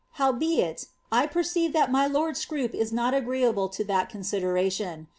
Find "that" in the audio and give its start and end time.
1.73-1.91, 3.83-4.09